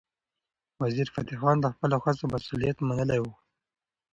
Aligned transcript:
وزیرفتح 0.81 1.35
خان 1.41 1.57
د 1.61 1.65
خپلو 1.73 1.95
هڅو 2.03 2.25
مسؤلیت 2.33 2.77
منلی 2.87 3.19
و. 3.21 3.25